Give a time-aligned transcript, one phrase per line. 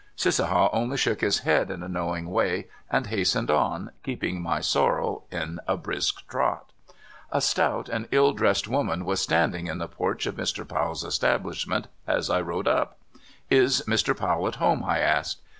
[0.17, 5.27] Cissaha only shook his head in a knowing way and hastened on, keeping my sorrel
[5.29, 6.71] in a brisk trot.
[7.31, 10.67] A stout and ill dressed woman was standing in the porch of Mr.
[10.67, 12.97] Powell's establishment as I rode up.
[13.25, 15.43] *' Is Mr Powell at home?" I asked.